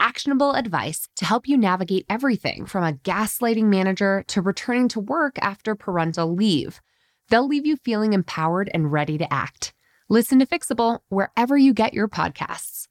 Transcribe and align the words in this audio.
actionable 0.00 0.52
advice 0.52 1.08
to 1.16 1.24
help 1.24 1.48
you 1.48 1.56
navigate 1.56 2.06
everything 2.08 2.66
from 2.66 2.84
a 2.84 2.92
gaslighting 2.92 3.64
manager 3.64 4.24
to 4.28 4.42
returning 4.42 4.88
to 4.88 5.00
work 5.00 5.38
after 5.40 5.74
parental 5.74 6.34
leave. 6.34 6.80
They'll 7.28 7.48
leave 7.48 7.66
you 7.66 7.76
feeling 7.76 8.12
empowered 8.12 8.70
and 8.72 8.92
ready 8.92 9.18
to 9.18 9.32
act. 9.32 9.72
Listen 10.08 10.38
to 10.38 10.46
Fixable 10.46 11.00
wherever 11.08 11.56
you 11.56 11.74
get 11.74 11.94
your 11.94 12.08
podcasts. 12.08 12.86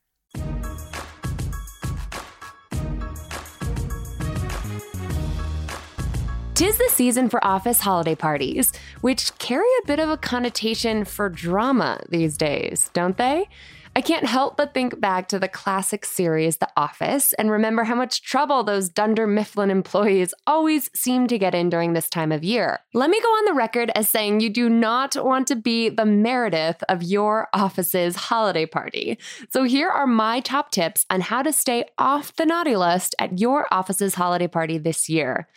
Tis 6.56 6.78
the 6.78 6.90
season 6.90 7.28
for 7.28 7.44
office 7.44 7.82
holiday 7.82 8.16
parties, 8.16 8.72
which 9.02 9.38
carry 9.40 9.68
a 9.84 9.88
bit 9.88 10.00
of 10.00 10.10
a 10.10 10.16
connotation 10.16 11.04
for 11.04 11.28
drama 11.28 12.00
these 12.08 12.38
days, 12.38 12.90
don't 12.94 13.18
they? 13.18 13.50
I 13.98 14.02
can't 14.02 14.26
help 14.26 14.58
but 14.58 14.74
think 14.74 15.00
back 15.00 15.30
to 15.30 15.40
the 15.40 15.48
classic 15.48 16.04
series, 16.04 16.58
The 16.58 16.68
Office, 16.76 17.32
and 17.32 17.50
remember 17.50 17.86
how 17.86 17.96
much 17.96 18.22
trouble 18.22 18.62
those 18.62 18.90
Dunder 18.90 19.26
Mifflin 19.26 19.72
employees 19.72 20.34
always 20.46 20.90
seem 20.94 21.28
to 21.28 21.40
get 21.40 21.56
in 21.56 21.70
during 21.70 21.94
this 21.94 22.10
time 22.10 22.34
of 22.34 22.44
year. 22.44 22.80
Let 22.94 23.10
me 23.10 23.22
go 23.22 23.30
on 23.30 23.46
the 23.46 23.54
record 23.54 23.92
as 23.96 24.10
saying 24.10 24.42
you 24.42 24.50
do 24.50 24.68
not 24.68 25.16
want 25.16 25.48
to 25.48 25.56
be 25.56 25.88
the 25.88 26.06
Meredith 26.06 26.84
of 26.90 27.04
your 27.04 27.48
office's 27.54 28.18
holiday 28.18 28.66
party. 28.66 29.18
So 29.50 29.64
here 29.64 29.90
are 29.90 30.08
my 30.08 30.42
top 30.42 30.72
tips 30.72 31.06
on 31.10 31.22
how 31.22 31.42
to 31.42 31.54
stay 31.54 31.86
off 31.98 32.36
the 32.36 32.46
naughty 32.46 32.76
list 32.76 33.16
at 33.18 33.40
your 33.40 33.66
office's 33.72 34.16
holiday 34.16 34.50
party 34.50 34.78
this 34.78 35.08
year. 35.08 35.48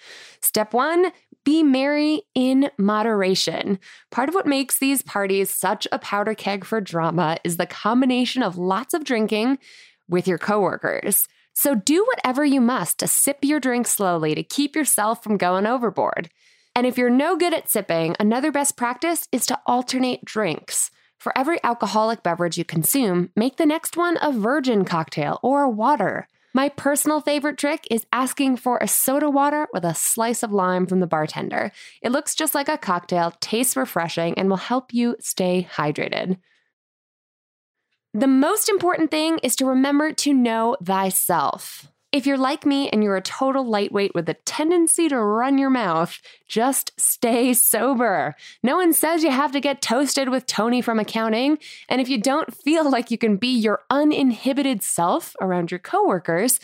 Step 0.41 0.73
one, 0.73 1.11
be 1.45 1.63
merry 1.63 2.23
in 2.35 2.71
moderation. 2.79 3.79
Part 4.11 4.29
of 4.29 4.35
what 4.35 4.47
makes 4.47 4.79
these 4.79 5.03
parties 5.03 5.55
such 5.55 5.87
a 5.91 5.99
powder 5.99 6.35
keg 6.35 6.65
for 6.65 6.81
drama 6.81 7.39
is 7.45 7.57
the 7.57 7.67
combination 7.67 8.43
of 8.43 8.59
lots 8.59 8.95
of 8.95 9.05
drinking 9.05 9.59
with 10.09 10.27
your 10.27 10.39
coworkers. 10.39 11.29
So 11.55 11.75
do 11.75 12.05
whatever 12.05 12.45
you 12.45 12.61
must 12.61 12.99
to 12.99 13.09
sip 13.09 13.39
your 13.43 13.61
drink 13.61 13.87
slowly 13.87 14.35
to 14.35 14.43
keep 14.43 14.77
yourself 14.77 15.23
from 15.23 15.37
going 15.37 15.67
overboard. 15.67 16.31
And 16.75 16.87
if 16.87 16.97
you're 16.97 17.11
no 17.11 17.37
good 17.37 17.53
at 17.53 17.69
sipping, 17.69 18.15
another 18.21 18.53
best 18.53 18.77
practice 18.77 19.27
is 19.33 19.45
to 19.47 19.59
alternate 19.67 20.25
drinks. 20.25 20.93
For 21.19 21.37
every 21.37 21.59
alcoholic 21.65 22.23
beverage 22.23 22.57
you 22.57 22.65
consume, 22.65 23.31
make 23.35 23.57
the 23.57 23.67
next 23.67 23.97
one 23.97 24.17
a 24.23 24.31
virgin 24.31 24.85
cocktail 24.85 25.41
or 25.43 25.69
water. 25.69 26.29
My 26.59 26.71
personal 26.71 27.21
favorite 27.21 27.57
trick 27.57 27.87
is 27.89 28.05
asking 28.13 28.57
for 28.57 28.79
a 28.79 28.89
soda 28.89 29.31
water 29.31 29.69
with 29.73 29.85
a 29.85 29.95
slice 29.95 30.43
of 30.43 30.51
lime 30.51 30.89
from 30.89 30.99
the 30.99 31.07
bartender. 31.07 31.71
It 32.03 32.11
looks 32.11 32.35
just 32.35 32.53
like 32.53 32.69
a 32.69 32.77
cocktail, 32.77 33.33
tastes 33.39 33.77
refreshing, 33.77 34.37
and 34.37 34.51
will 34.51 34.57
help 34.57 34.93
you 34.93 35.15
stay 35.21 35.69
hydrated. 35.73 36.39
The 38.13 38.27
most 38.27 38.69
important 38.69 39.13
thing 39.13 39.39
is 39.45 39.55
to 39.55 39.67
remember 39.67 40.11
to 40.15 40.35
know 40.35 40.77
thyself. 40.83 41.93
If 42.11 42.27
you're 42.27 42.39
like 42.39 42.65
me 42.65 42.89
and 42.89 43.05
you're 43.05 43.17
a 43.17 43.23
total 43.23 43.67
lightweight 43.67 44.15
with 44.15 44.31
a 44.31 44.35
tendency 44.35 45.11
to 45.11 45.21
run 45.21 45.59
your 45.59 45.69
mouth, 45.69 46.19
just 46.49 46.99
stay 46.99 47.53
sober. 47.53 48.35
No 48.63 48.77
one 48.77 48.95
says 48.95 49.23
you 49.23 49.31
have 49.31 49.53
to 49.53 49.61
get 49.61 49.83
toasted 49.83 50.31
with 50.31 50.47
Tony 50.47 50.81
from 50.81 50.99
accounting. 50.99 51.59
And 51.87 52.01
if 52.01 52.09
you 52.09 52.19
don't 52.19 52.55
feel 52.55 52.91
like 52.91 53.11
you 53.11 53.19
can 53.19 53.37
be 53.37 53.49
your 53.49 53.83
uninhibited 53.91 54.83
self 54.83 55.37
around 55.39 55.71
your 55.71 55.81
coworkers, 55.81 56.61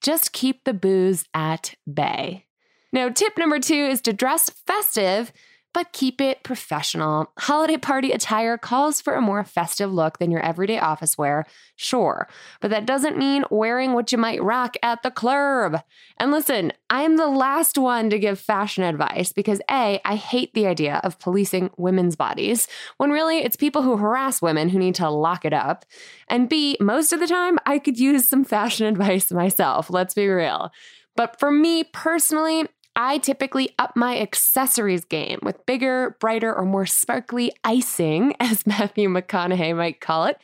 just 0.00 0.32
keep 0.32 0.64
the 0.64 0.72
booze 0.72 1.26
at 1.34 1.74
bay. 1.92 2.46
Now, 2.90 3.10
tip 3.10 3.36
number 3.36 3.58
two 3.58 3.74
is 3.74 4.00
to 4.02 4.14
dress 4.14 4.48
festive 4.66 5.32
but 5.74 5.92
keep 5.92 6.20
it 6.20 6.42
professional. 6.42 7.30
Holiday 7.38 7.76
party 7.76 8.12
attire 8.12 8.56
calls 8.56 9.00
for 9.00 9.14
a 9.14 9.20
more 9.20 9.44
festive 9.44 9.92
look 9.92 10.18
than 10.18 10.30
your 10.30 10.40
everyday 10.40 10.78
office 10.78 11.18
wear, 11.18 11.44
sure, 11.76 12.28
but 12.60 12.70
that 12.70 12.86
doesn't 12.86 13.18
mean 13.18 13.44
wearing 13.50 13.92
what 13.92 14.10
you 14.10 14.18
might 14.18 14.42
rock 14.42 14.76
at 14.82 15.02
the 15.02 15.10
club. 15.10 15.82
And 16.18 16.30
listen, 16.30 16.72
I'm 16.90 17.16
the 17.16 17.28
last 17.28 17.76
one 17.76 18.10
to 18.10 18.18
give 18.18 18.40
fashion 18.40 18.82
advice 18.82 19.32
because 19.32 19.60
A, 19.70 20.00
I 20.04 20.16
hate 20.16 20.54
the 20.54 20.66
idea 20.66 21.00
of 21.04 21.18
policing 21.18 21.70
women's 21.76 22.16
bodies, 22.16 22.66
when 22.96 23.10
really 23.10 23.38
it's 23.38 23.56
people 23.56 23.82
who 23.82 23.96
harass 23.96 24.40
women 24.40 24.68
who 24.68 24.78
need 24.78 24.94
to 24.96 25.10
lock 25.10 25.44
it 25.44 25.52
up. 25.52 25.84
And 26.28 26.48
B, 26.48 26.76
most 26.80 27.12
of 27.12 27.20
the 27.20 27.26
time, 27.26 27.58
I 27.66 27.78
could 27.78 27.98
use 27.98 28.28
some 28.28 28.44
fashion 28.44 28.86
advice 28.88 29.30
myself, 29.30 29.90
let's 29.90 30.14
be 30.14 30.28
real. 30.28 30.72
But 31.18 31.38
for 31.40 31.50
me 31.50 31.82
personally, 31.82 32.68
I 33.00 33.18
typically 33.18 33.70
up 33.78 33.94
my 33.94 34.18
accessories 34.18 35.04
game 35.04 35.38
with 35.42 35.64
bigger, 35.66 36.16
brighter, 36.18 36.52
or 36.52 36.64
more 36.64 36.84
sparkly 36.84 37.52
icing, 37.62 38.34
as 38.40 38.66
Matthew 38.66 39.08
McConaughey 39.08 39.76
might 39.76 40.00
call 40.00 40.24
it, 40.24 40.36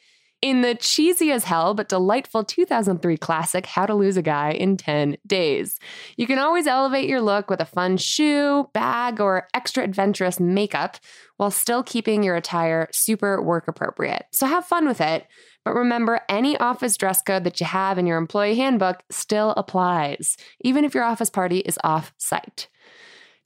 in 0.44 0.60
the 0.60 0.74
cheesy 0.74 1.32
as 1.32 1.44
hell 1.44 1.72
but 1.72 1.88
delightful 1.88 2.44
2003 2.44 3.16
classic 3.16 3.64
How 3.64 3.86
to 3.86 3.94
Lose 3.94 4.18
a 4.18 4.22
Guy 4.22 4.50
in 4.50 4.76
10 4.76 5.16
Days. 5.26 5.78
You 6.18 6.26
can 6.26 6.38
always 6.38 6.66
elevate 6.66 7.08
your 7.08 7.22
look 7.22 7.48
with 7.48 7.62
a 7.62 7.64
fun 7.64 7.96
shoe, 7.96 8.68
bag, 8.74 9.22
or 9.22 9.48
extra 9.54 9.82
adventurous 9.82 10.38
makeup 10.38 10.98
while 11.38 11.50
still 11.50 11.82
keeping 11.82 12.22
your 12.22 12.36
attire 12.36 12.88
super 12.92 13.40
work 13.40 13.68
appropriate. 13.68 14.26
So 14.32 14.46
have 14.46 14.66
fun 14.66 14.86
with 14.86 15.00
it. 15.00 15.26
But 15.64 15.76
remember, 15.76 16.20
any 16.28 16.58
office 16.58 16.98
dress 16.98 17.22
code 17.22 17.44
that 17.44 17.58
you 17.58 17.64
have 17.64 17.96
in 17.96 18.06
your 18.06 18.18
employee 18.18 18.56
handbook 18.56 19.02
still 19.10 19.54
applies, 19.56 20.36
even 20.60 20.84
if 20.84 20.94
your 20.94 21.04
office 21.04 21.30
party 21.30 21.60
is 21.60 21.78
off 21.82 22.12
site. 22.18 22.68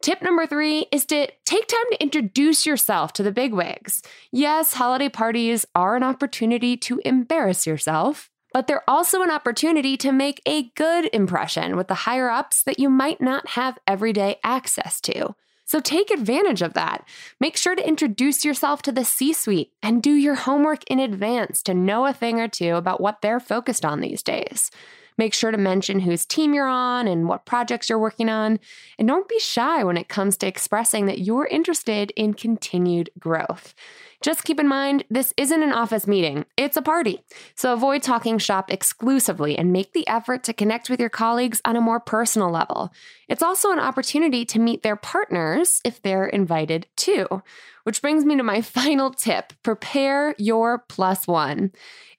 Tip 0.00 0.22
number 0.22 0.46
three 0.46 0.86
is 0.92 1.04
to 1.06 1.26
take 1.44 1.66
time 1.66 1.90
to 1.90 2.00
introduce 2.00 2.64
yourself 2.64 3.12
to 3.14 3.22
the 3.24 3.32
bigwigs. 3.32 4.02
Yes, 4.30 4.74
holiday 4.74 5.08
parties 5.08 5.66
are 5.74 5.96
an 5.96 6.04
opportunity 6.04 6.76
to 6.76 7.00
embarrass 7.04 7.66
yourself, 7.66 8.30
but 8.52 8.68
they're 8.68 8.88
also 8.88 9.22
an 9.22 9.30
opportunity 9.30 9.96
to 9.96 10.12
make 10.12 10.40
a 10.46 10.70
good 10.76 11.10
impression 11.12 11.76
with 11.76 11.88
the 11.88 11.94
higher 11.94 12.30
ups 12.30 12.62
that 12.62 12.78
you 12.78 12.88
might 12.88 13.20
not 13.20 13.48
have 13.50 13.76
everyday 13.88 14.36
access 14.44 15.00
to. 15.00 15.34
So 15.64 15.80
take 15.80 16.10
advantage 16.12 16.62
of 16.62 16.74
that. 16.74 17.06
Make 17.40 17.56
sure 17.56 17.74
to 17.74 17.86
introduce 17.86 18.44
yourself 18.44 18.82
to 18.82 18.92
the 18.92 19.04
C 19.04 19.32
suite 19.32 19.72
and 19.82 20.02
do 20.02 20.12
your 20.12 20.36
homework 20.36 20.84
in 20.84 21.00
advance 21.00 21.60
to 21.64 21.74
know 21.74 22.06
a 22.06 22.12
thing 22.12 22.40
or 22.40 22.48
two 22.48 22.76
about 22.76 23.00
what 23.00 23.20
they're 23.20 23.40
focused 23.40 23.84
on 23.84 24.00
these 24.00 24.22
days. 24.22 24.70
Make 25.18 25.34
sure 25.34 25.50
to 25.50 25.58
mention 25.58 26.00
whose 26.00 26.24
team 26.24 26.54
you're 26.54 26.68
on 26.68 27.08
and 27.08 27.28
what 27.28 27.44
projects 27.44 27.90
you're 27.90 27.98
working 27.98 28.28
on. 28.28 28.60
And 28.98 29.08
don't 29.08 29.28
be 29.28 29.40
shy 29.40 29.84
when 29.84 29.96
it 29.96 30.08
comes 30.08 30.36
to 30.38 30.46
expressing 30.46 31.06
that 31.06 31.18
you're 31.18 31.46
interested 31.46 32.12
in 32.16 32.34
continued 32.34 33.10
growth. 33.18 33.74
Just 34.20 34.44
keep 34.44 34.58
in 34.58 34.66
mind, 34.66 35.04
this 35.08 35.32
isn't 35.36 35.62
an 35.62 35.72
office 35.72 36.06
meeting, 36.08 36.44
it's 36.56 36.76
a 36.76 36.82
party. 36.82 37.20
So 37.54 37.72
avoid 37.72 38.02
talking 38.02 38.38
shop 38.38 38.72
exclusively 38.72 39.56
and 39.56 39.72
make 39.72 39.92
the 39.92 40.06
effort 40.08 40.42
to 40.44 40.52
connect 40.52 40.90
with 40.90 40.98
your 40.98 41.08
colleagues 41.08 41.60
on 41.64 41.76
a 41.76 41.80
more 41.80 42.00
personal 42.00 42.50
level. 42.50 42.92
It's 43.28 43.42
also 43.42 43.70
an 43.70 43.78
opportunity 43.78 44.44
to 44.46 44.58
meet 44.58 44.82
their 44.82 44.96
partners 44.96 45.80
if 45.84 46.02
they're 46.02 46.26
invited 46.26 46.86
too. 46.96 47.42
Which 47.84 48.02
brings 48.02 48.24
me 48.24 48.36
to 48.36 48.42
my 48.42 48.60
final 48.62 49.10
tip 49.10 49.52
prepare 49.62 50.34
your 50.36 50.84
plus 50.88 51.28
one. 51.28 51.70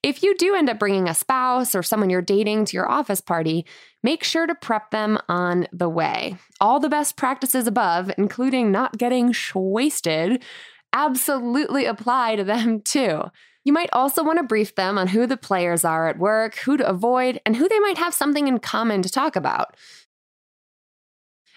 If 0.01 0.23
you 0.23 0.37
do 0.37 0.55
end 0.55 0.69
up 0.69 0.79
bringing 0.79 1.09
a 1.09 1.13
spouse 1.13 1.75
or 1.75 1.83
someone 1.83 2.09
you're 2.09 2.21
dating 2.21 2.65
to 2.65 2.77
your 2.77 2.89
office 2.89 3.19
party, 3.19 3.65
make 4.01 4.23
sure 4.23 4.47
to 4.47 4.55
prep 4.55 4.91
them 4.91 5.19
on 5.27 5.67
the 5.73 5.89
way. 5.89 6.37
All 6.61 6.79
the 6.79 6.87
best 6.87 7.17
practices 7.17 7.67
above, 7.67 8.09
including 8.17 8.71
not 8.71 8.97
getting 8.97 9.35
wasted, 9.53 10.41
absolutely 10.93 11.85
apply 11.85 12.35
to 12.35 12.43
them 12.43 12.81
too. 12.85 13.23
You 13.65 13.73
might 13.73 13.89
also 13.93 14.23
want 14.23 14.39
to 14.39 14.43
brief 14.43 14.75
them 14.75 14.97
on 14.97 15.07
who 15.07 15.27
the 15.27 15.37
players 15.37 15.83
are 15.83 16.07
at 16.07 16.17
work, 16.17 16.55
who 16.59 16.77
to 16.77 16.87
avoid, 16.87 17.41
and 17.45 17.55
who 17.55 17.67
they 17.67 17.79
might 17.79 17.97
have 17.97 18.13
something 18.13 18.47
in 18.47 18.59
common 18.59 19.01
to 19.01 19.09
talk 19.09 19.35
about. 19.35 19.75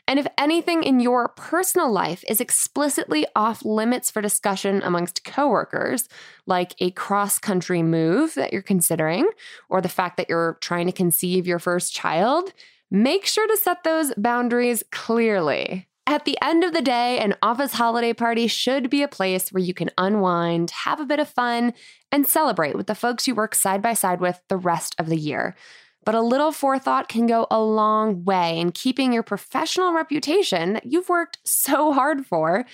And 0.08 0.18
if 0.18 0.26
anything 0.36 0.82
in 0.82 1.00
your 1.00 1.28
personal 1.28 1.90
life 1.90 2.24
is 2.28 2.40
explicitly 2.40 3.24
off 3.36 3.64
limits 3.64 4.10
for 4.10 4.20
discussion 4.20 4.82
amongst 4.82 5.24
coworkers, 5.24 6.08
like 6.44 6.74
a 6.80 6.90
cross 6.90 7.38
country 7.38 7.82
move 7.82 8.34
that 8.34 8.52
you're 8.52 8.62
considering, 8.62 9.26
or 9.70 9.80
the 9.80 9.88
fact 9.88 10.16
that 10.16 10.28
you're 10.28 10.58
trying 10.60 10.86
to 10.86 10.92
conceive 10.92 11.46
your 11.46 11.60
first 11.60 11.94
child, 11.94 12.52
make 12.90 13.24
sure 13.26 13.46
to 13.46 13.56
set 13.56 13.84
those 13.84 14.12
boundaries 14.16 14.82
clearly. 14.90 15.88
At 16.06 16.24
the 16.24 16.36
end 16.42 16.64
of 16.64 16.72
the 16.72 16.82
day, 16.82 17.20
an 17.20 17.36
office 17.42 17.74
holiday 17.74 18.12
party 18.12 18.48
should 18.48 18.90
be 18.90 19.02
a 19.02 19.08
place 19.08 19.50
where 19.50 19.62
you 19.62 19.72
can 19.72 19.90
unwind, 19.96 20.70
have 20.70 20.98
a 20.98 21.06
bit 21.06 21.20
of 21.20 21.28
fun, 21.28 21.74
and 22.10 22.26
celebrate 22.26 22.76
with 22.76 22.88
the 22.88 22.96
folks 22.96 23.28
you 23.28 23.36
work 23.36 23.54
side 23.54 23.80
by 23.80 23.94
side 23.94 24.20
with 24.20 24.40
the 24.48 24.56
rest 24.56 24.96
of 24.98 25.06
the 25.06 25.16
year. 25.16 25.54
But 26.04 26.16
a 26.16 26.20
little 26.20 26.50
forethought 26.50 27.08
can 27.08 27.28
go 27.28 27.46
a 27.52 27.60
long 27.60 28.24
way 28.24 28.58
in 28.58 28.72
keeping 28.72 29.12
your 29.12 29.22
professional 29.22 29.92
reputation 29.92 30.72
that 30.72 30.86
you've 30.86 31.08
worked 31.08 31.38
so 31.44 31.92
hard 31.92 32.26
for 32.26 32.64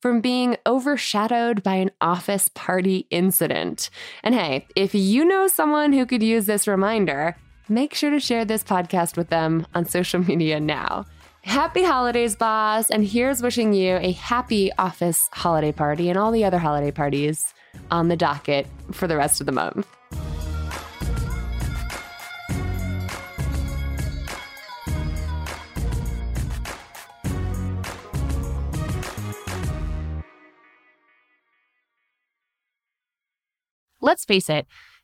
from 0.00 0.22
being 0.22 0.56
overshadowed 0.66 1.62
by 1.62 1.74
an 1.74 1.90
office 2.00 2.48
party 2.54 3.06
incident. 3.10 3.90
And 4.22 4.34
hey, 4.34 4.66
if 4.74 4.94
you 4.94 5.26
know 5.26 5.46
someone 5.46 5.92
who 5.92 6.06
could 6.06 6.22
use 6.22 6.46
this 6.46 6.66
reminder, 6.66 7.36
make 7.68 7.92
sure 7.92 8.10
to 8.10 8.20
share 8.20 8.46
this 8.46 8.64
podcast 8.64 9.18
with 9.18 9.28
them 9.28 9.66
on 9.74 9.84
social 9.84 10.20
media 10.20 10.58
now. 10.58 11.04
Happy 11.48 11.82
holidays, 11.82 12.36
boss. 12.36 12.90
And 12.90 13.02
here's 13.02 13.40
wishing 13.40 13.72
you 13.72 13.96
a 13.96 14.12
happy 14.12 14.70
office 14.74 15.30
holiday 15.32 15.72
party 15.72 16.10
and 16.10 16.18
all 16.18 16.30
the 16.30 16.44
other 16.44 16.58
holiday 16.58 16.90
parties 16.90 17.54
on 17.90 18.08
the 18.08 18.16
docket 18.16 18.66
for 18.92 19.06
the 19.06 19.16
rest 19.16 19.40
of 19.40 19.46
the 19.46 19.52
month. 19.52 19.88
Let's 34.02 34.26
face 34.26 34.50
it, 34.50 34.66